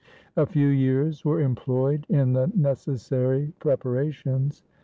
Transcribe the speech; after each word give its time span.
A 0.35 0.47
few 0.47 0.69
years 0.69 1.23
were 1.23 1.41
employed 1.41 2.07
in 2.09 2.33
the 2.33 2.51
nec 2.55 2.77
essary 2.87 3.53
preparations. 3.59 4.63